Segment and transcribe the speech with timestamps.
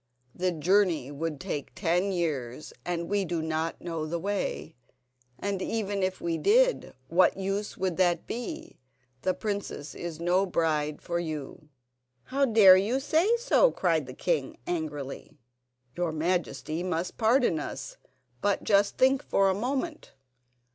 [0.33, 4.73] "The journey would take ten years, and we do not know the way.
[5.37, 8.79] And even if we did, what use would that be?
[9.21, 11.69] The princess is no bride for you."
[12.23, 15.37] "How dare you say so?" cried the king angrily.
[15.95, 17.97] "Your Majesty must pardon us;
[18.41, 20.13] but just think for a moment.